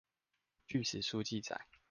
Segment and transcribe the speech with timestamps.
[0.65, 1.59] 據史書記載